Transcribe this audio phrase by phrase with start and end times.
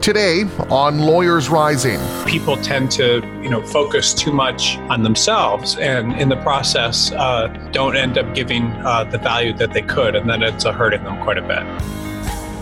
[0.00, 1.98] Today on Lawyers Rising.
[2.24, 7.48] People tend to, you know, focus too much on themselves, and in the process, uh,
[7.72, 11.02] don't end up giving uh, the value that they could, and then it's uh, hurting
[11.02, 11.64] them quite a bit.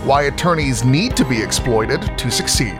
[0.03, 2.75] Why attorneys need to be exploited to succeed.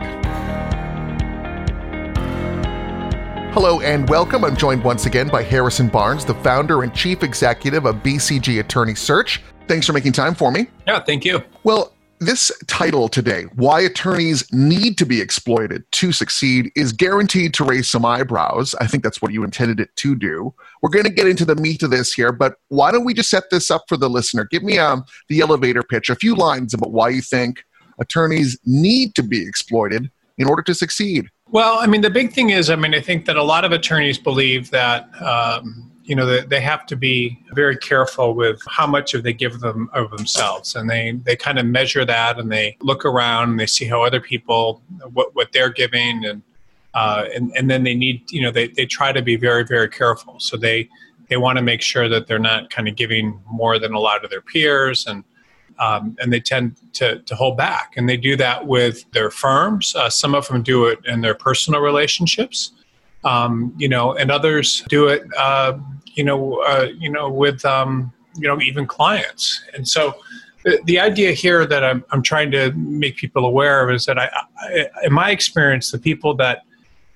[3.52, 4.44] Hello and welcome.
[4.44, 8.96] I'm joined once again by Harrison Barnes, the founder and chief executive of BCG Attorney
[8.96, 9.40] Search.
[9.68, 10.66] Thanks for making time for me.
[10.86, 11.42] Yeah, thank you.
[11.62, 17.64] Well, this title today, Why Attorneys Need to Be Exploited to Succeed, is guaranteed to
[17.64, 18.74] raise some eyebrows.
[18.80, 20.54] I think that's what you intended it to do.
[20.82, 23.30] We're going to get into the meat of this here, but why don't we just
[23.30, 24.44] set this up for the listener?
[24.44, 27.64] Give me um, the elevator pitch, a few lines about why you think
[28.00, 31.28] attorneys need to be exploited in order to succeed.
[31.50, 33.72] Well, I mean, the big thing is, I mean, I think that a lot of
[33.72, 35.08] attorneys believe that.
[35.22, 39.34] Um, you know they, they have to be very careful with how much of they
[39.34, 40.74] give them of themselves.
[40.74, 44.02] And they they kind of measure that and they look around and they see how
[44.02, 44.82] other people
[45.12, 46.42] what what they're giving and
[46.94, 49.88] uh, and and then they need you know they, they try to be very very
[49.88, 50.40] careful.
[50.40, 50.88] So they
[51.28, 54.24] they want to make sure that they're not kind of giving more than a lot
[54.24, 55.24] of their peers and
[55.78, 57.92] um, and they tend to, to hold back.
[57.96, 59.94] And they do that with their firms.
[59.94, 62.72] Uh, some of them do it in their personal relationships.
[63.24, 65.76] Um, you know and others do it uh,
[66.18, 69.62] you know, uh, you know, with um, you know even clients.
[69.74, 70.16] And so,
[70.64, 74.18] the, the idea here that I'm I'm trying to make people aware of is that
[74.18, 74.28] I,
[74.60, 76.64] I, in my experience, the people that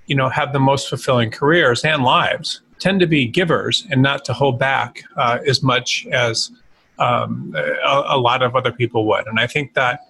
[0.07, 4.25] you know have the most fulfilling careers and lives tend to be givers and not
[4.27, 6.53] to hold back uh, as much as
[6.99, 9.27] um, a, a, lot of other people would.
[9.27, 10.07] And I think that.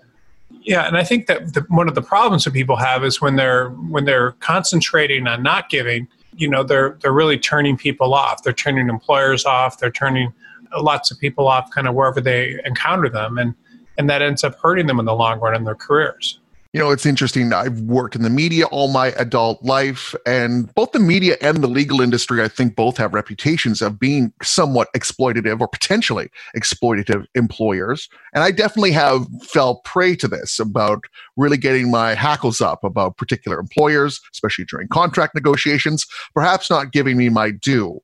[0.64, 3.36] Yeah, and I think that the, one of the problems that people have is when
[3.36, 8.42] they're when they're concentrating on not giving, you know they're they're really turning people off.
[8.42, 9.78] They're turning employers off.
[9.78, 10.32] They're turning
[10.78, 13.38] lots of people off kind of wherever they encounter them.
[13.38, 13.54] And
[13.98, 16.40] and that ends up hurting them in the long run in their careers
[16.72, 17.52] you know, it's interesting.
[17.52, 21.66] I've worked in the media all my adult life, and both the media and the
[21.66, 28.08] legal industry, I think, both have reputations of being somewhat exploitative or potentially exploitative employers.
[28.34, 31.04] And I definitely have fell prey to this about
[31.36, 37.18] really getting my hackles up about particular employers, especially during contract negotiations, perhaps not giving
[37.18, 38.00] me my due.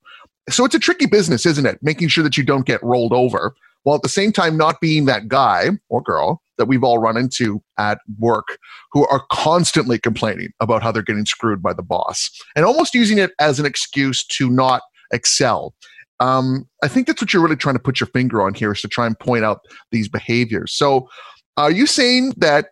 [0.51, 1.79] So it's a tricky business, isn't it?
[1.83, 3.55] Making sure that you don't get rolled over
[3.89, 7.17] while at the same time not being that guy or girl that we've all run
[7.17, 8.59] into at work
[8.93, 13.17] who are constantly complaining about how they're getting screwed by the boss and almost using
[13.17, 15.75] it as an excuse to not excel.
[16.21, 18.83] Um, I think that's what you're really trying to put your finger on here is
[18.83, 19.61] to try and point out
[19.91, 20.75] these behaviors.
[20.75, 21.09] So,
[21.57, 22.67] are you saying that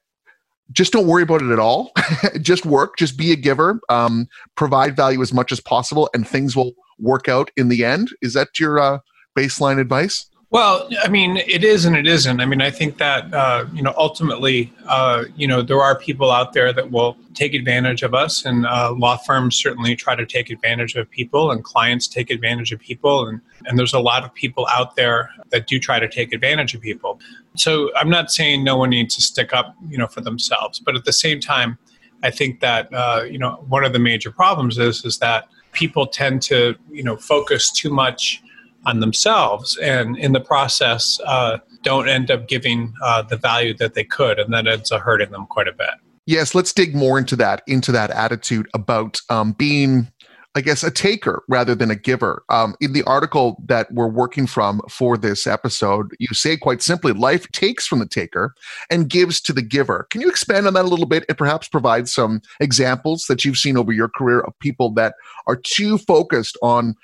[0.73, 1.93] just don't worry about it at all?
[2.43, 6.55] just work, just be a giver, um, provide value as much as possible, and things
[6.55, 8.11] will work out in the end?
[8.21, 8.99] Is that your uh,
[9.35, 10.29] baseline advice?
[10.57, 12.41] Well, I mean, it is and it isn't.
[12.41, 16.31] I mean, I think that uh, you know ultimately, uh, you know, there are people
[16.31, 20.25] out there that will take advantage of us, and uh, law firms certainly try to
[20.25, 24.25] take advantage of people, and clients take advantage of people, and and there's a lot
[24.25, 27.21] of people out there that do try to take advantage of people.
[27.57, 30.97] So I'm not saying no one needs to stick up, you know, for themselves, but
[30.97, 31.77] at the same time,
[32.23, 36.07] I think that uh, you know one of the major problems is is that people
[36.07, 38.43] tend to you know focus too much
[38.87, 43.95] on themselves and in the process uh, don't end up giving uh, the value that
[43.95, 45.91] they could and that ends up hurting them quite a bit
[46.25, 50.09] yes let's dig more into that into that attitude about um, being
[50.57, 52.43] I guess, a taker rather than a giver.
[52.49, 57.13] Um, in the article that we're working from for this episode, you say quite simply,
[57.13, 58.55] life takes from the taker
[58.91, 60.07] and gives to the giver.
[60.11, 63.59] Can you expand on that a little bit and perhaps provide some examples that you've
[63.59, 65.15] seen over your career of people that
[65.47, 66.95] are too focused on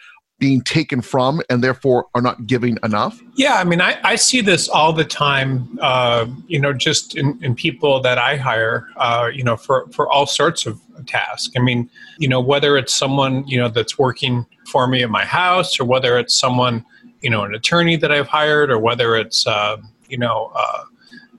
[0.42, 3.22] being taken from and therefore are not giving enough?
[3.36, 7.38] Yeah, I mean, I, I see this all the time, uh, you know, just in,
[7.44, 11.52] in people that I hire, uh, you know, for, for all sorts of tasks.
[11.56, 11.88] I mean,
[12.18, 15.84] you know, whether it's someone, you know, that's working for me at my house or
[15.84, 16.84] whether it's someone,
[17.20, 19.76] you know, an attorney that I've hired or whether it's, uh,
[20.08, 20.86] you know, uh,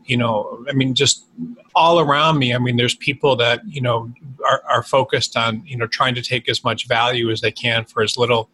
[0.06, 1.26] you know, I mean, just
[1.76, 2.56] all around me.
[2.56, 4.14] I mean, there's people that, you know,
[4.50, 7.84] are, are focused on, you know, trying to take as much value as they can
[7.84, 8.50] for as little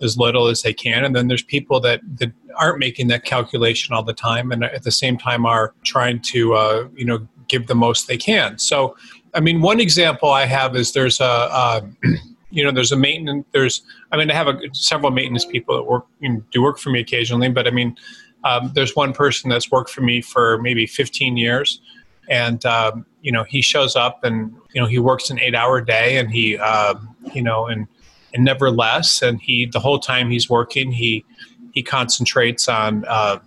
[0.00, 1.04] as little as they can.
[1.04, 4.82] And then there's people that, that aren't making that calculation all the time and at
[4.82, 8.58] the same time are trying to uh, you know give the most they can.
[8.58, 8.96] So
[9.34, 11.80] i mean one example i have is there's a uh,
[12.50, 15.82] you know there's a maintenance there's i mean i have a, several maintenance people that
[15.82, 17.96] work you know, do work for me occasionally but i mean
[18.44, 21.80] um, there's one person that's worked for me for maybe 15 years
[22.28, 25.80] and um, you know he shows up and you know he works an eight hour
[25.80, 26.94] day and he uh,
[27.34, 27.86] you know and
[28.34, 29.22] and never less.
[29.22, 31.24] And he, the whole time he's working, he
[31.72, 33.38] he concentrates on uh,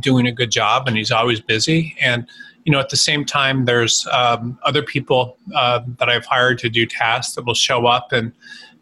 [0.00, 1.96] doing a good job, and he's always busy.
[2.00, 2.26] And
[2.64, 6.68] you know, at the same time, there's um, other people uh, that I've hired to
[6.68, 8.32] do tasks that will show up and,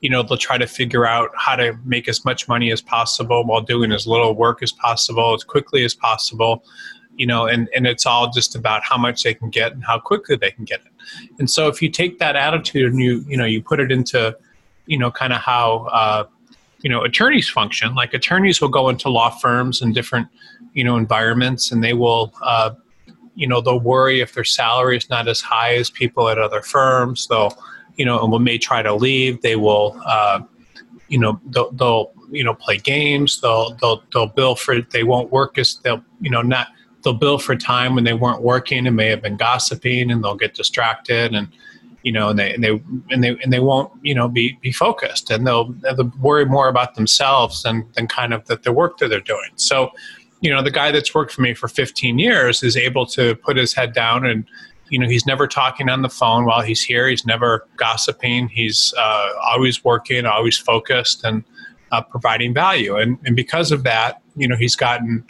[0.01, 3.45] you know, they'll try to figure out how to make as much money as possible
[3.45, 6.65] while doing as little work as possible, as quickly as possible,
[7.17, 9.99] you know, and, and it's all just about how much they can get and how
[9.99, 10.93] quickly they can get it.
[11.39, 14.37] And so if you take that attitude and you, you know, you put it into,
[14.89, 16.25] you know, kind of how, uh,
[16.83, 20.27] you know, attorneys function, like attorneys will go into law firms and different,
[20.73, 22.71] you know, environments and they will, uh,
[23.39, 26.61] you know they'll worry if their salary is not as high as people at other
[26.61, 27.29] firms.
[27.29, 27.57] They'll
[27.97, 29.41] you know and when they try to leave.
[29.43, 30.41] They will uh,
[31.07, 33.41] you know they'll, they'll you know play games.
[33.41, 36.67] They'll they'll they'll bill for they won't work as they'll you know not
[37.05, 40.35] they'll bill for time when they weren't working and may have been gossiping and they'll
[40.35, 41.47] get distracted and
[42.03, 44.73] you know and they and they and they, and they won't you know be be
[44.73, 48.99] focused and they'll, they'll worry more about themselves than than kind of that the work
[48.99, 49.51] that they're doing.
[49.57, 49.91] So
[50.41, 53.57] you know the guy that's worked for me for 15 years is able to put
[53.57, 54.45] his head down and
[54.91, 57.09] you know he's never talking on the phone while he's here.
[57.09, 58.49] He's never gossiping.
[58.49, 61.45] He's uh, always working always focused and
[61.91, 62.97] uh, providing value.
[62.97, 65.25] And, and because of that you know he's gotten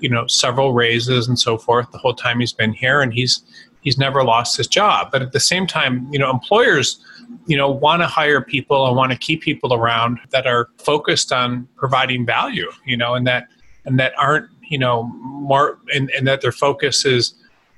[0.00, 3.42] you know several raises and so forth the whole time he's been here and he's
[3.82, 5.10] he's never lost his job.
[5.12, 7.04] But at the same time you know employers
[7.46, 11.32] you know want to hire people and want to keep people around that are focused
[11.32, 13.48] on providing value you know and that
[13.84, 17.34] and that aren't you know more and, and that their focus is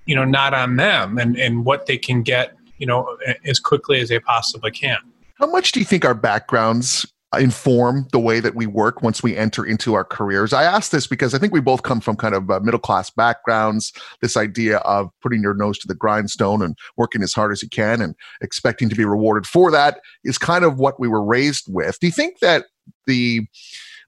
[0.06, 4.00] you know not on them and and what they can get you know as quickly
[4.00, 4.98] as they possibly can.
[5.34, 7.06] How much do you think our backgrounds
[7.40, 10.52] inform the way that we work once we enter into our careers.
[10.52, 13.10] I ask this because I think we both come from kind of uh, middle class
[13.10, 13.92] backgrounds.
[14.20, 17.69] This idea of putting your nose to the grindstone and working as hard as you
[17.69, 21.66] can and expecting to be rewarded for that is kind of what we were raised
[21.69, 21.98] with.
[22.00, 22.66] Do you think that
[23.06, 23.46] the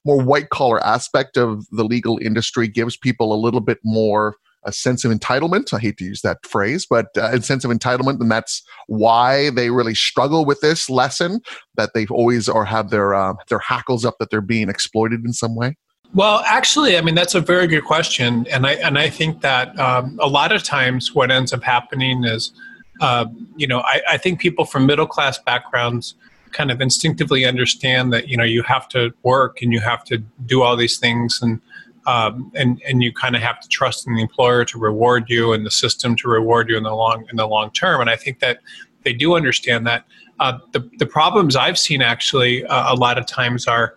[0.04, 4.72] more white collar aspect of the legal industry gives people a little bit more a
[4.72, 5.72] sense of entitlement.
[5.72, 9.50] I hate to use that phrase, but uh, a sense of entitlement, and that's why
[9.50, 11.40] they really struggle with this lesson
[11.76, 15.32] that they've always or have their uh, their hackles up that they're being exploited in
[15.32, 15.76] some way.
[16.14, 19.78] Well, actually, I mean that's a very good question, and I and I think that
[19.78, 22.52] um, a lot of times what ends up happening is,
[23.00, 23.26] uh,
[23.56, 26.14] you know, I, I think people from middle class backgrounds
[26.52, 30.18] kind of instinctively understand that you know you have to work and you have to
[30.46, 31.60] do all these things and
[32.06, 35.52] um, and and you kind of have to trust in the employer to reward you
[35.52, 38.00] and the system to reward you in the long in the long term.
[38.00, 38.60] And I think that
[39.02, 40.04] they do understand that.
[40.38, 43.94] Uh, the the problems I've seen actually uh, a lot of times are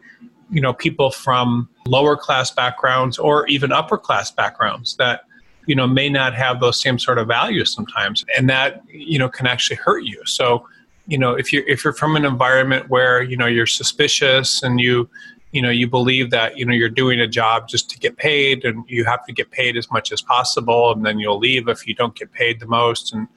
[0.49, 5.25] you know people from lower class backgrounds or even upper class backgrounds that
[5.65, 8.25] you know may not have those same sort of values sometimes.
[8.37, 10.21] And that you know can actually hurt you.
[10.25, 10.65] So
[11.07, 14.79] you know if you're if you're from an environment where you know you're suspicious and
[14.79, 15.09] you
[15.51, 18.63] you know you believe that you know you're doing a job just to get paid
[18.65, 21.87] and you have to get paid as much as possible and then you'll leave if
[21.87, 23.27] you don't get paid the most and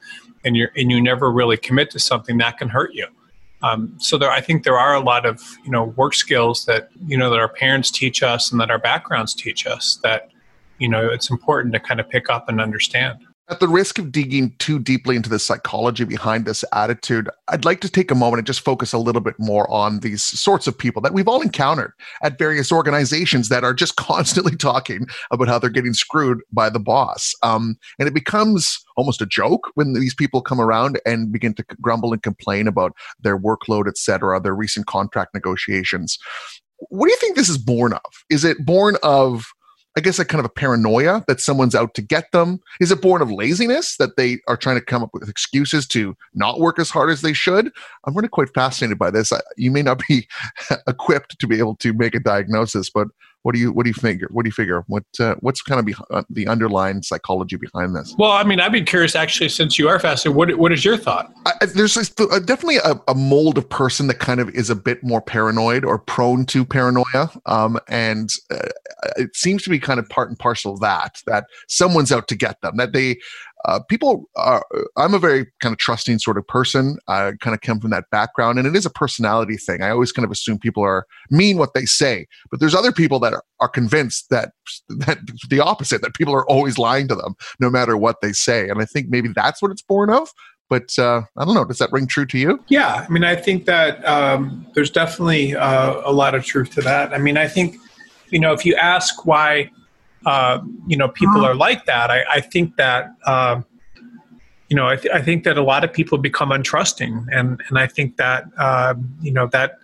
[0.45, 3.07] and you and you never really commit to something that can hurt you
[3.63, 6.89] um, so there, I think there are a lot of you know work skills that
[7.05, 10.29] you know that our parents teach us and that our backgrounds teach us that
[10.79, 13.25] you know it's important to kind of pick up and understand.
[13.49, 17.81] At the risk of digging too deeply into the psychology behind this attitude, I'd like
[17.81, 20.77] to take a moment and just focus a little bit more on these sorts of
[20.77, 21.91] people that we've all encountered
[22.21, 26.79] at various organizations that are just constantly talking about how they're getting screwed by the
[26.79, 27.33] boss.
[27.43, 31.65] Um, and it becomes almost a joke when these people come around and begin to
[31.81, 36.17] grumble and complain about their workload, et cetera, their recent contract negotiations.
[36.89, 38.01] What do you think this is born of?
[38.29, 39.52] Is it born of
[39.95, 42.59] I guess a kind of a paranoia that someone's out to get them?
[42.79, 46.17] Is it born of laziness that they are trying to come up with excuses to
[46.33, 47.71] not work as hard as they should?
[48.05, 49.31] I'm really quite fascinated by this.
[49.55, 50.27] You may not be
[50.87, 53.07] equipped to be able to make a diagnosis, but
[53.43, 54.27] what do you what do you figure?
[54.31, 54.83] What do you figure?
[54.87, 58.15] What uh, what's kind of behind, uh, the underlying psychology behind this?
[58.17, 60.37] Well, I mean, I'd be curious actually, since you are fascinated.
[60.37, 61.31] What what is your thought?
[61.45, 65.03] I, there's a, definitely a, a, mold of person that kind of is a bit
[65.03, 68.69] more paranoid or prone to paranoia, um, and uh,
[69.17, 71.21] it seems to be kind of part and parcel of that.
[71.27, 72.77] That someone's out to get them.
[72.77, 73.19] That they
[73.65, 74.65] uh, people are
[74.97, 78.05] i'm a very kind of trusting sort of person i kind of come from that
[78.11, 81.57] background and it is a personality thing i always kind of assume people are mean
[81.57, 84.51] what they say but there's other people that are, are convinced that
[84.89, 85.17] that
[85.49, 88.81] the opposite that people are always lying to them no matter what they say and
[88.81, 90.29] i think maybe that's what it's born of
[90.69, 91.65] but uh, I don't know.
[91.65, 92.63] Does that ring true to you?
[92.67, 96.81] Yeah, I mean, I think that um, there's definitely uh, a lot of truth to
[96.81, 97.13] that.
[97.13, 97.75] I mean, I think,
[98.29, 99.69] you know, if you ask why
[100.25, 102.09] uh, you know people are like that.
[102.09, 103.61] I, I think that uh,
[104.69, 107.79] you know I, th- I, think that a lot of people become untrusting, and and
[107.79, 109.79] I think that uh, you know that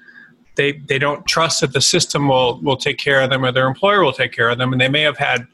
[0.55, 3.67] they they don't trust that the system will will take care of them or their
[3.67, 5.47] employer will take care of them, and they may have had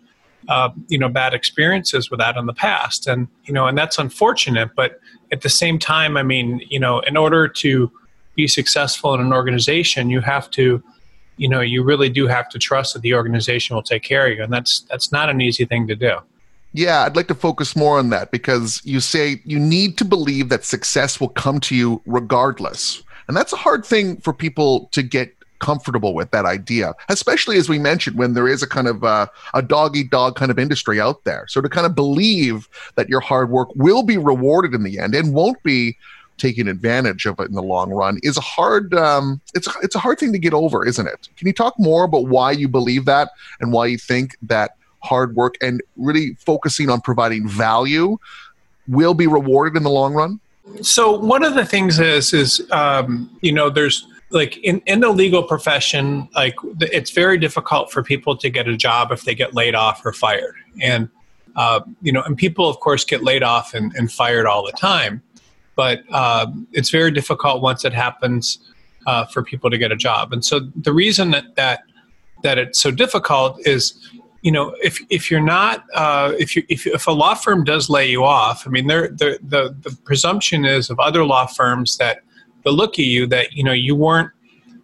[0.48, 3.08] uh, you know bad experiences with that in the past.
[3.08, 4.70] And you know and that's unfortunate.
[4.76, 5.00] But
[5.32, 7.92] at the same time i mean you know in order to
[8.36, 10.84] be successful in an organization you have to
[11.38, 14.38] you know you really do have to trust that the organization will take care of
[14.38, 16.18] you and that's that's not an easy thing to do
[16.74, 20.50] yeah i'd like to focus more on that because you say you need to believe
[20.50, 25.02] that success will come to you regardless and that's a hard thing for people to
[25.02, 29.04] get comfortable with that idea, especially as we mentioned, when there is a kind of
[29.04, 31.46] uh, a dog eat dog kind of industry out there.
[31.48, 35.16] So to kind of believe that your hard work will be rewarded in the end
[35.16, 35.98] and won't be
[36.38, 40.00] taken advantage of it in the long run is a hard um, it's it's a
[40.00, 41.30] hard thing to get over, isn't it?
[41.38, 45.36] Can you talk more about why you believe that and why you think that hard
[45.36, 48.18] work and really focusing on providing value
[48.88, 50.40] will be rewarded in the long run?
[50.82, 55.10] So one of the things is is um, you know there's like in, in the
[55.10, 59.54] legal profession like it's very difficult for people to get a job if they get
[59.54, 61.08] laid off or fired and
[61.56, 64.72] uh, you know and people of course get laid off and, and fired all the
[64.72, 65.22] time
[65.76, 68.60] but uh, it's very difficult once it happens
[69.08, 70.34] uh, for people to get a job.
[70.34, 71.84] And so the reason that that,
[72.44, 74.10] that it's so difficult is
[74.42, 77.90] you know if if you're not uh, if you if, if a law firm does
[77.90, 82.20] lay you off i mean they're, the the presumption is of other law firms that
[82.64, 84.30] the look at you that you know you weren't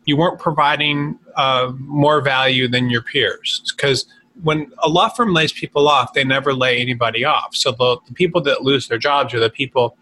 [0.05, 3.73] you weren't providing uh, more value than your peers.
[3.75, 4.05] Because
[4.43, 7.55] when a law firm lays people off they never lay anybody off.
[7.55, 9.97] So the, the people that lose their jobs are the people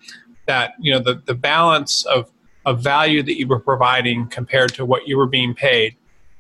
[0.50, 2.32] that you know the, the balance of,
[2.66, 5.96] of value that you were providing compared to what you were being paid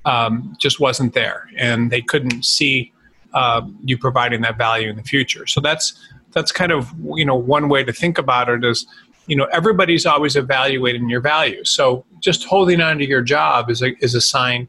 [0.05, 1.47] um, just wasn't there.
[1.57, 2.91] And they couldn't see
[3.33, 5.45] uh, you providing that value in the future.
[5.45, 5.93] So that's
[6.31, 8.87] that's kind of you know one way to think about it is
[9.27, 11.63] you know everybody's always evaluating your value.
[11.63, 14.67] So just holding on to your job is a, is a sign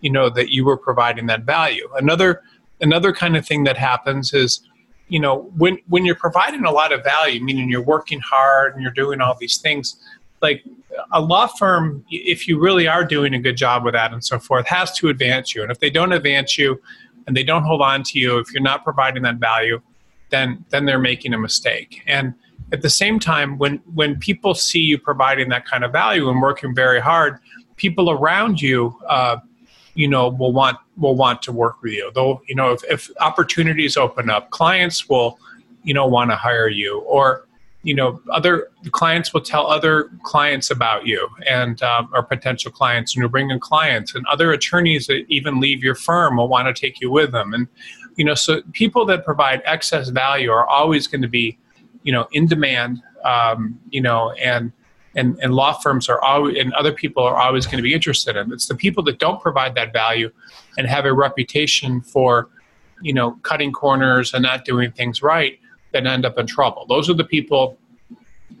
[0.00, 1.88] you know that you were providing that value.
[1.96, 2.42] Another
[2.80, 4.62] another kind of thing that happens is
[5.10, 8.82] you know when when you're providing a lot of value meaning you're working hard and
[8.82, 9.96] you're doing all these things
[10.40, 10.64] like
[11.12, 14.38] a law firm if you really are doing a good job with that and so
[14.38, 15.62] forth has to advance you.
[15.62, 16.80] And if they don't advance you
[17.26, 19.80] and they don't hold on to you if you're not providing that value
[20.30, 22.02] then then they're making a mistake.
[22.06, 22.34] And
[22.72, 26.40] at the same time, when when people see you providing that kind of value and
[26.40, 27.38] working very hard,
[27.76, 29.38] people around you, uh,
[30.00, 32.10] you know, will want will want to work with you.
[32.14, 35.38] Though, you know, if, if opportunities open up, clients will,
[35.82, 37.46] you know, want to hire you, or
[37.82, 43.14] you know, other clients will tell other clients about you and um, or potential clients,
[43.14, 46.74] and you bring in clients, and other attorneys that even leave your firm will want
[46.74, 47.68] to take you with them, and
[48.16, 51.58] you know, so people that provide excess value are always going to be
[52.04, 54.72] you know in demand um, you know and
[55.16, 58.36] and and law firms are always and other people are always going to be interested
[58.36, 58.52] in.
[58.52, 60.30] It's the people that don't provide that value
[60.78, 62.48] and have a reputation for
[63.02, 65.58] you know cutting corners and not doing things right
[65.92, 66.86] that end up in trouble.
[66.88, 67.76] Those are the people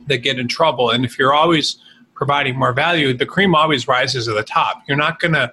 [0.06, 1.78] that get in trouble and if you're always
[2.14, 4.82] providing more value the cream always rises to the top.
[4.88, 5.52] You're not going to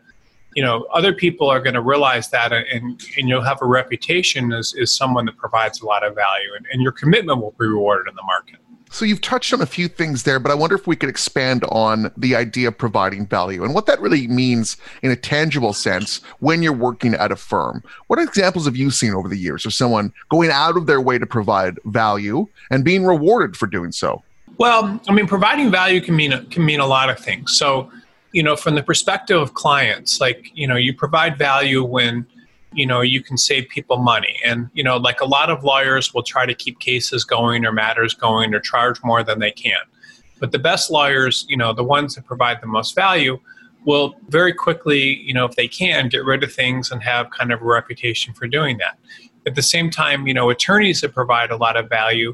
[0.56, 3.66] you know other people are going to realize that uh, and, and you'll have a
[3.66, 7.54] reputation as, as someone that provides a lot of value and, and your commitment will
[7.60, 10.56] be rewarded in the market so you've touched on a few things there, but I
[10.56, 14.28] wonder if we could expand on the idea of providing value and what that really
[14.28, 17.84] means in a tangible sense when you're working at a firm.
[18.08, 21.18] What examples have you seen over the years of someone going out of their way
[21.18, 24.24] to provide value and being rewarded for doing so?
[24.58, 27.56] Well, I mean, providing value can mean can mean a lot of things.
[27.56, 27.92] So
[28.32, 32.26] you know from the perspective of clients like you know you provide value when
[32.78, 36.14] you know you can save people money and you know like a lot of lawyers
[36.14, 39.82] will try to keep cases going or matters going or charge more than they can
[40.40, 43.38] but the best lawyers you know the ones that provide the most value
[43.86, 47.52] will very quickly you know if they can get rid of things and have kind
[47.52, 48.98] of a reputation for doing that
[49.46, 52.34] at the same time you know attorneys that provide a lot of value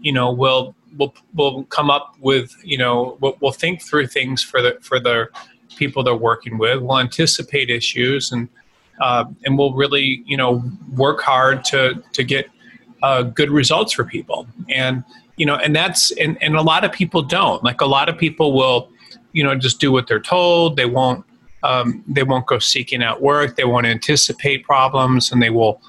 [0.00, 4.42] you know will will will come up with you know we'll, we'll think through things
[4.42, 5.28] for the for the
[5.76, 6.80] people they're working with.
[6.80, 8.48] We'll anticipate issues and
[9.00, 10.62] uh, and we'll really you know
[10.94, 12.48] work hard to to get
[13.02, 14.46] uh, good results for people.
[14.68, 15.04] And
[15.36, 17.62] you know and that's and, and a lot of people don't.
[17.62, 18.90] Like a lot of people will
[19.32, 20.76] you know just do what they're told.
[20.76, 21.24] They won't
[21.62, 23.56] um, they won't go seeking out work.
[23.56, 25.80] They won't anticipate problems, and they will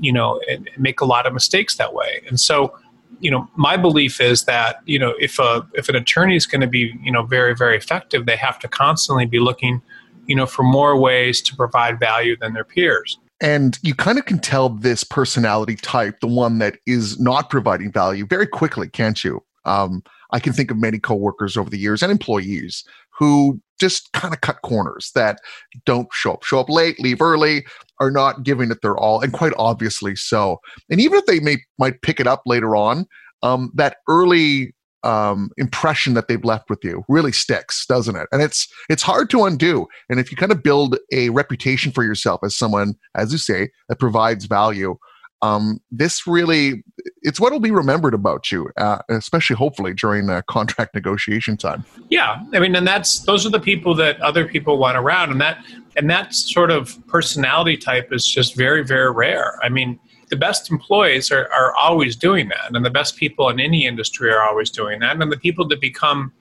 [0.00, 0.40] you know
[0.78, 2.22] make a lot of mistakes that way.
[2.28, 2.74] And so
[3.20, 6.60] you know, my belief is that you know if a if an attorney is going
[6.60, 9.82] to be you know very very effective, they have to constantly be looking,
[10.26, 13.18] you know, for more ways to provide value than their peers.
[13.40, 17.92] And you kind of can tell this personality type, the one that is not providing
[17.92, 19.44] value, very quickly, can't you?
[19.64, 24.34] Um, I can think of many coworkers over the years and employees who just kind
[24.34, 25.38] of cut corners that
[25.84, 27.64] don't show up, show up late, leave early,
[28.00, 30.60] are not giving it their all, and quite obviously so.
[30.90, 33.06] And even if they may might pick it up later on,
[33.42, 38.26] um, that early um, impression that they've left with you really sticks, doesn't it?
[38.32, 39.86] And it's it's hard to undo.
[40.08, 43.70] And if you kind of build a reputation for yourself as someone, as you say,
[43.88, 44.96] that provides value,
[45.42, 46.82] um, this really
[47.22, 51.84] it's what will be remembered about you, uh, especially hopefully during the contract negotiation time.
[52.08, 55.40] Yeah, I mean, and that's those are the people that other people want around, and
[55.40, 55.62] that
[55.96, 59.58] and that sort of personality type is just very very rare.
[59.62, 60.00] I mean
[60.30, 64.30] the best employees are, are always doing that and the best people in any industry
[64.30, 66.32] are always doing that and the people that become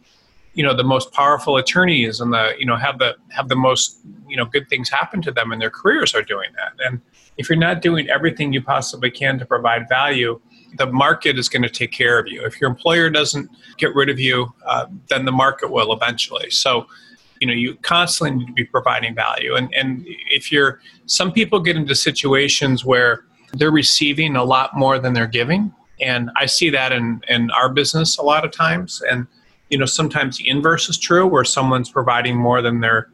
[0.54, 4.00] you know the most powerful attorneys and the you know have the have the most
[4.28, 6.74] you know good things happen to them in their careers are doing that.
[6.86, 7.02] And
[7.38, 10.40] if you're not doing everything you possibly can to provide value
[10.78, 12.44] the market is going to take care of you.
[12.44, 13.48] If your employer doesn't
[13.78, 16.50] get rid of you uh, then the market will eventually.
[16.52, 16.86] So
[17.42, 19.56] you know you constantly need to be providing value.
[19.56, 25.00] And and if you're some people get into situations where they're receiving a lot more
[25.00, 25.74] than they're giving.
[26.02, 29.02] And I see that in, in our business a lot of times.
[29.10, 29.28] And,
[29.70, 33.10] you know, sometimes the inverse is true where someone's providing more than they're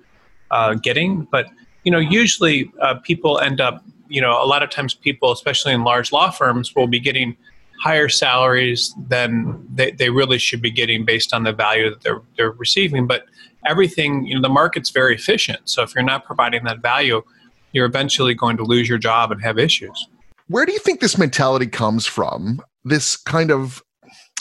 [0.49, 1.27] uh, getting.
[1.29, 1.47] But,
[1.83, 5.73] you know, usually uh, people end up, you know, a lot of times people, especially
[5.73, 7.35] in large law firms, will be getting
[7.81, 12.21] higher salaries than they, they really should be getting based on the value that they're,
[12.35, 13.07] they're receiving.
[13.07, 13.25] But
[13.65, 15.59] everything, you know, the market's very efficient.
[15.65, 17.21] So if you're not providing that value,
[17.71, 20.07] you're eventually going to lose your job and have issues.
[20.49, 22.59] Where do you think this mentality comes from?
[22.83, 23.83] This kind of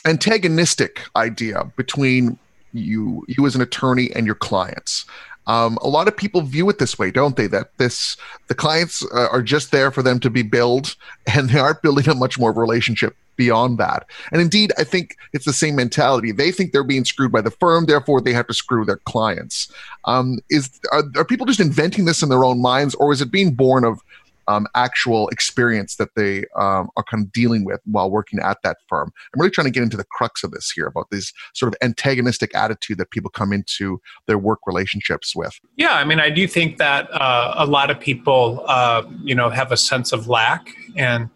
[0.07, 2.39] antagonistic idea between
[2.73, 5.05] you, you as an attorney, and your clients.
[5.47, 7.47] Um, a lot of people view it this way, don't they?
[7.47, 8.17] That this
[8.49, 10.97] the clients uh, are just there for them to be billed,
[11.27, 14.05] and they aren't building a much more relationship beyond that.
[14.33, 16.33] And indeed, I think it's the same mentality.
[16.33, 19.73] They think they're being screwed by the firm, therefore they have to screw their clients.
[20.07, 23.31] Um, is are, are people just inventing this in their own minds, or is it
[23.31, 24.01] being born of
[24.49, 28.79] um, actual experience that they um, are kind of dealing with while working at that
[28.89, 29.13] firm.
[29.35, 31.77] I'm really trying to get into the crux of this here about this sort of
[31.83, 35.53] antagonistic attitude that people come into their work relationships with.
[35.77, 39.51] Yeah, I mean, I do think that uh, a lot of people, uh, you know,
[39.51, 41.29] have a sense of lack, and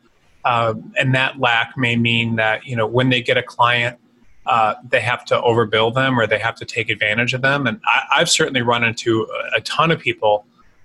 [0.44, 3.98] uh, and that lack may mean that you know when they get a client.
[4.44, 7.64] Uh, they have to overbill them or they have to take advantage of them.
[7.64, 9.24] And I, I've certainly run into
[9.56, 10.44] a ton of people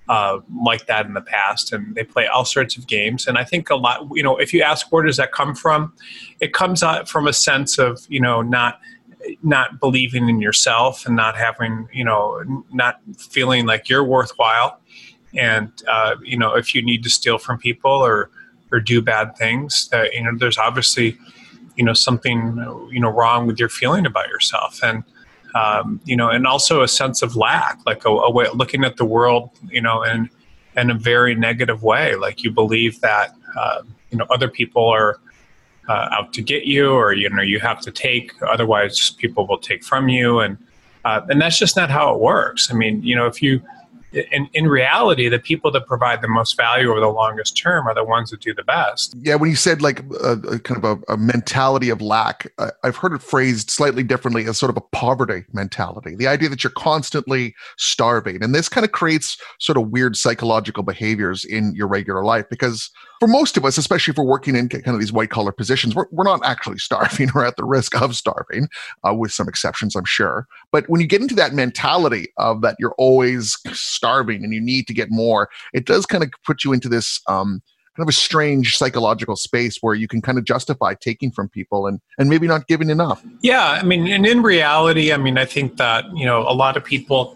[0.10, 3.28] uh, like that in the past, and they play all sorts of games.
[3.28, 5.93] And I think a lot, you know, if you ask where does that come from,
[6.39, 8.80] it comes out from a sense of you know not
[9.43, 14.80] not believing in yourself and not having you know not feeling like you're worthwhile.
[15.36, 18.30] And uh, you know, if you need to steal from people or
[18.72, 21.17] or do bad things, that you know, there's obviously
[21.76, 22.58] you know something
[22.91, 25.04] you know wrong with your feeling about yourself and
[25.56, 28.98] um, you know, and also a sense of lack, like a, a, way looking at
[28.98, 30.30] the world, you know, in
[30.76, 32.16] in a very negative way.
[32.16, 33.82] Like you believe that uh,
[34.12, 35.20] you know other people are
[35.88, 39.58] uh, out to get you, or you know you have to take, otherwise people will
[39.58, 40.58] take from you, and
[41.06, 42.72] uh, and that's just not how it works.
[42.72, 43.62] I mean, you know, if you
[44.13, 47.93] in, in reality, the people that provide the most value over the longest term are
[47.93, 49.15] the ones that do the best.
[49.22, 52.72] Yeah, when you said like a, a kind of a, a, mentality of lack, I,
[52.84, 56.15] I've heard it phrased slightly differently as sort of a poverty mentality.
[56.15, 60.84] The idea that you're constantly starving, and this kind of creates sort of weird psychological
[60.84, 64.69] behaviors in your regular life because for most of us, especially if we're working in
[64.69, 67.99] kind of these white collar positions, we're, we're not actually starving or at the risk
[67.99, 68.67] of starving,
[69.08, 70.47] uh, with some exceptions, I'm sure.
[70.71, 74.88] But when you get into that mentality of that you're always starving and you need
[74.88, 77.62] to get more, it does kind of put you into this um,
[77.95, 81.88] kind of a strange psychological space where you can kind of justify taking from people
[81.88, 83.23] and, and maybe not giving enough.
[83.41, 83.65] Yeah.
[83.65, 86.84] I mean, and in reality, I mean, I think that, you know, a lot of
[86.84, 87.36] people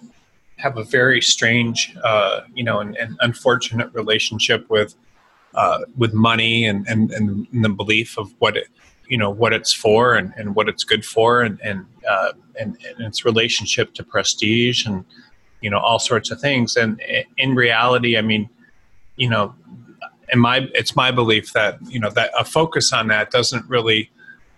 [0.57, 4.93] have a very strange, uh, you know, and, and unfortunate relationship with
[5.53, 8.67] uh, with money and, and, and the belief of what it,
[9.07, 12.77] you know what it's for and, and what it's good for and and, uh, and
[12.87, 15.03] and its relationship to prestige and
[15.59, 16.77] you know all sorts of things.
[16.77, 17.01] And
[17.37, 18.49] in reality i mean
[19.17, 19.53] you know
[20.35, 24.09] my it's my belief that you know that a focus on that doesn't really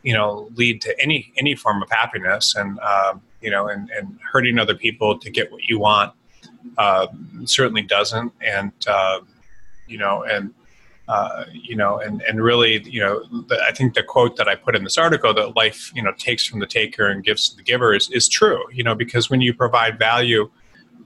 [0.03, 4.19] you know lead to any any form of happiness and um, you know and, and
[4.31, 6.13] hurting other people to get what you want
[6.77, 7.07] uh,
[7.45, 8.31] certainly doesn't.
[8.41, 9.21] And uh,
[9.87, 10.53] you know and
[11.13, 14.55] uh, you know, and, and really, you know, the, I think the quote that I
[14.55, 17.55] put in this article that life, you know, takes from the taker and gives to
[17.55, 20.49] the giver is, is true, you know, because when you provide value,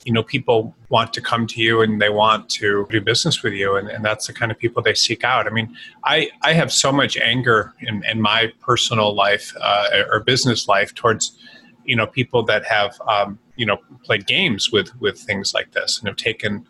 [0.06, 3.54] you know, people want to come to you and they want to do business with
[3.54, 3.76] you.
[3.76, 5.46] And, and that's the kind of people they seek out.
[5.46, 10.22] I mean, I, I have so much anger in, in my personal life uh, or
[10.22, 11.38] business life towards,
[11.84, 16.00] you know, people that have, um, you know played games with with things like this
[16.00, 16.66] and have taken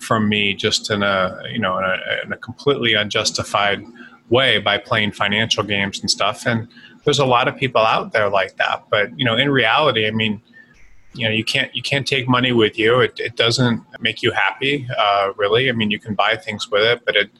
[0.00, 3.84] from me just in a you know in a, in a completely unjustified
[4.30, 6.46] way by playing financial games and stuff.
[6.46, 6.68] And
[7.04, 8.84] there's a lot of people out there like that.
[8.90, 10.40] But you know in reality i mean
[11.12, 13.00] you know you can't you can't take money with you.
[13.00, 15.68] It, it doesn't make you happy uh, really.
[15.68, 17.30] I mean you can buy things with it but it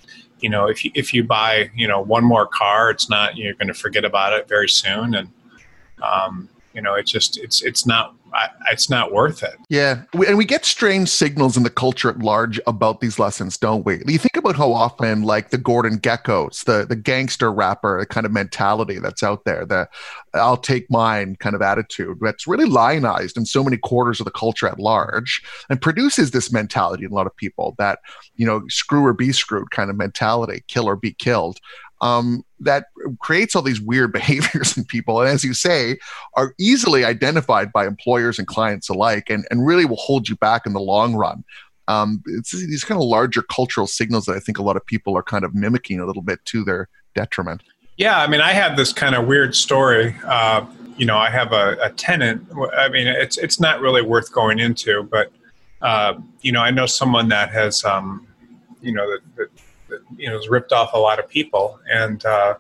[0.40, 3.54] you know if you if you buy you know one more car it's not you're
[3.54, 5.14] going to forget about it very soon.
[5.14, 5.28] And
[6.02, 8.14] um, you know it's just it's it's not
[8.70, 9.56] it's not worth it.
[9.68, 13.84] Yeah, and we get strange signals in the culture at large about these lessons, don't
[13.84, 14.02] we?
[14.06, 18.32] You think about how often, like the Gordon Gekkos, the the gangster rapper kind of
[18.32, 19.88] mentality that's out there, the
[20.34, 24.30] "I'll take mine" kind of attitude, that's really lionized in so many quarters of the
[24.30, 28.00] culture at large, and produces this mentality in a lot of people that
[28.36, 31.58] you know screw or be screwed kind of mentality, kill or be killed
[32.00, 32.86] um, that
[33.20, 35.20] creates all these weird behaviors in people.
[35.20, 35.98] And as you say,
[36.34, 40.66] are easily identified by employers and clients alike and, and really will hold you back
[40.66, 41.44] in the long run.
[41.88, 45.16] Um, it's these kind of larger cultural signals that I think a lot of people
[45.16, 47.62] are kind of mimicking a little bit to their detriment.
[47.96, 50.14] Yeah, I mean, I have this kind of weird story.
[50.24, 50.64] Uh,
[50.96, 52.46] you know, I have a, a, tenant.
[52.76, 55.32] I mean, it's it's not really worth going into, but
[55.82, 58.26] uh, you know, I know someone that has, um,
[58.80, 59.20] you know, that,
[59.90, 62.54] that you know has ripped off a lot of people and uh,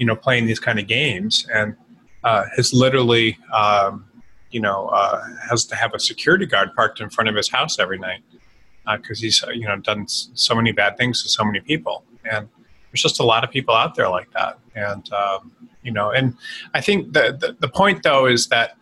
[0.00, 1.76] you know playing these kind of games and
[2.24, 4.06] uh, has literally um,
[4.50, 7.78] you know uh, has to have a security guard parked in front of his house
[7.78, 8.22] every night
[8.96, 12.02] because uh, he's you know done so many bad things to so many people.
[12.24, 12.48] And
[12.90, 14.58] there's just a lot of people out there like that.
[14.74, 16.34] And um, you know and
[16.74, 18.76] I think the, the the point though is that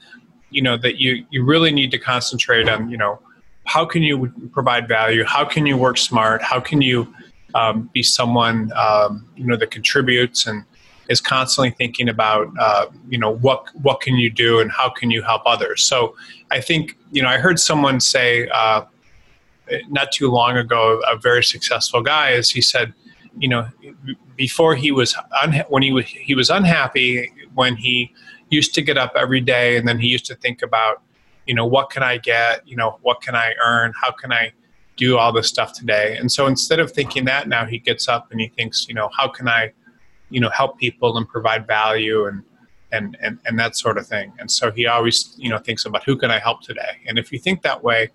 [0.51, 3.21] you know that you you really need to concentrate on you know
[3.65, 5.25] how can you provide value?
[5.25, 6.43] How can you work smart?
[6.43, 7.13] How can you
[7.55, 10.65] um, be someone um, you know that contributes and
[11.09, 15.11] is constantly thinking about uh, you know what what can you do and how can
[15.11, 15.85] you help others.
[15.85, 16.15] So
[16.51, 18.85] I think you know I heard someone say uh,
[19.89, 22.93] not too long ago a very successful guy is he said
[23.39, 23.69] you know
[24.37, 28.13] before he was unha- when he was he was unhappy when he
[28.51, 31.03] used to get up every day and then he used to think about
[31.47, 34.53] you know what can I get you know what can I earn how can I
[34.99, 36.17] do all this stuff today.
[36.19, 39.09] And so instead of thinking that now he gets up and he thinks, you know,
[39.17, 39.73] how can I,
[40.31, 42.43] you know, help people and provide value and
[42.91, 44.33] and and, and that sort of thing.
[44.39, 47.03] And so he always, you know, thinks about who can I help today.
[47.07, 48.11] And if you think that way,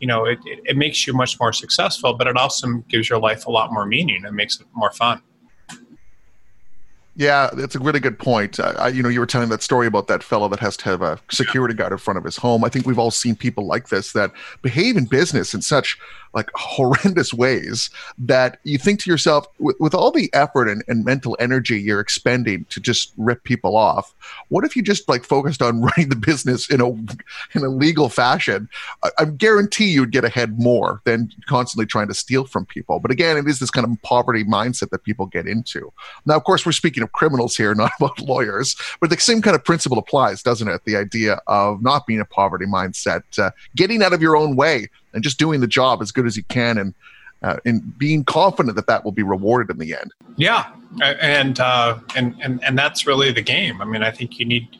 [0.00, 3.18] you know, it, it, it makes you much more successful, but it also gives your
[3.18, 5.22] life a lot more meaning and makes it more fun.
[7.18, 8.60] Yeah, that's a really good point.
[8.60, 10.84] Uh, I, you know, you were telling that story about that fellow that has to
[10.84, 12.62] have a security guard in front of his home.
[12.62, 14.30] I think we've all seen people like this that
[14.62, 15.98] behave in business in such
[16.32, 21.04] like horrendous ways that you think to yourself, with, with all the effort and, and
[21.04, 24.14] mental energy you're expending to just rip people off,
[24.48, 28.08] what if you just like focused on running the business in a in a legal
[28.08, 28.68] fashion?
[29.02, 33.00] I, I guarantee you'd get ahead more than constantly trying to steal from people.
[33.00, 35.92] But again, it is this kind of poverty mindset that people get into.
[36.24, 39.54] Now, of course, we're speaking of criminals here, not about lawyers, but the same kind
[39.54, 40.82] of principle applies, doesn't it?
[40.84, 44.88] The idea of not being a poverty mindset, uh, getting out of your own way
[45.12, 46.94] and just doing the job as good as you can and
[47.42, 50.12] uh, and being confident that that will be rewarded in the end.
[50.36, 53.80] Yeah, and uh, and and and that's really the game.
[53.80, 54.76] I mean, I think you need,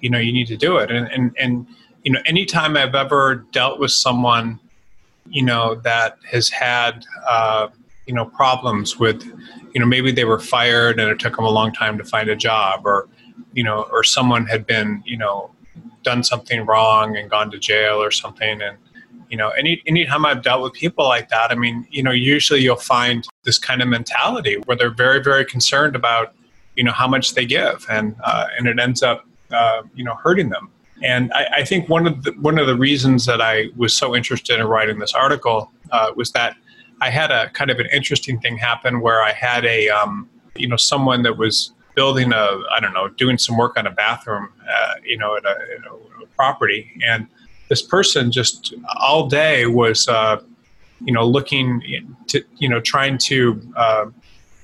[0.00, 0.90] you know, you need to do it.
[0.90, 1.66] And and and
[2.02, 4.58] you know, anytime I've ever dealt with someone,
[5.28, 7.68] you know, that has had uh,
[8.10, 9.24] you know problems with,
[9.72, 12.28] you know, maybe they were fired and it took them a long time to find
[12.28, 13.08] a job, or
[13.52, 15.50] you know, or someone had been, you know,
[16.02, 18.76] done something wrong and gone to jail or something, and
[19.30, 22.60] you know any anytime i've dealt with people like that i mean you know usually
[22.60, 26.34] you'll find this kind of mentality where they're very very concerned about
[26.74, 30.14] you know how much they give and uh, and it ends up uh, you know
[30.14, 30.70] hurting them.
[31.02, 34.14] And I, I, think one of the one of the reasons that I was so
[34.14, 36.56] interested in writing this article uh, was that
[37.00, 40.68] I had a kind of an interesting thing happen where I had a um, you
[40.68, 44.48] know someone that was building a I don't know doing some work on a bathroom
[44.68, 45.86] uh, you know at a, at
[46.22, 46.90] a property.
[47.04, 47.26] And
[47.68, 50.40] this person just all day was uh,
[51.00, 51.82] you know looking
[52.28, 54.06] to you know trying to uh,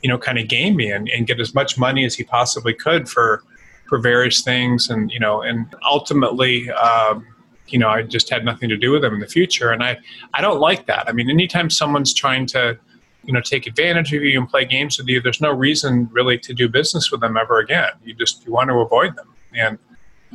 [0.03, 2.75] you know kind of game me and, and get as much money as he possibly
[2.75, 3.42] could for
[3.88, 4.90] for various things.
[4.90, 7.27] And you know and ultimately um,
[7.68, 9.98] you know I just had nothing to do with them in the future and I
[10.35, 12.79] I don't like that I mean anytime someone's trying to
[13.24, 16.38] you know take advantage of you and play games with you there's no reason really
[16.38, 19.79] to do business with them ever again you just you want to avoid them and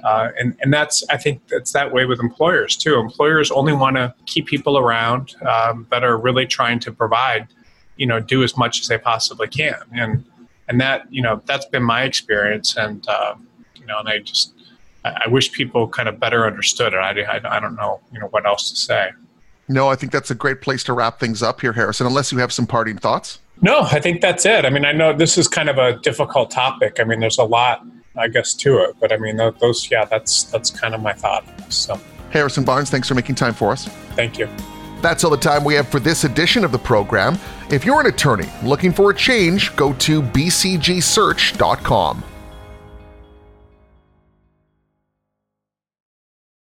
[0.04, 3.00] uh, and and that's I think that's that way with employers too.
[3.00, 7.48] Employers only want to keep people around um, that are really trying to provide,
[7.98, 9.80] you know, do as much as they possibly can.
[9.94, 10.26] And
[10.68, 12.78] and that you know that's been my experience.
[12.78, 13.36] And uh,
[13.76, 14.54] you know, and I just
[15.04, 16.98] I, I wish people kind of better understood it.
[16.98, 19.12] I, I, I don't know, you know, what else to say.
[19.68, 22.38] No, I think that's a great place to wrap things up here, Harrison, unless you
[22.40, 23.40] have some parting thoughts.
[23.62, 24.66] No, I think that's it.
[24.66, 26.98] I mean, I know this is kind of a difficult topic.
[27.00, 27.86] I mean, there's a lot,
[28.18, 28.96] I guess, to it.
[29.00, 31.46] But I mean, those, yeah, that's that's kind of my thought.
[31.72, 32.00] So,
[32.32, 33.88] Harrison Barnes, thanks for making time for us.
[34.16, 34.50] Thank you.
[35.02, 37.38] That's all the time we have for this edition of the program.
[37.70, 42.24] If you're an attorney looking for a change, go to bcgsearch.com.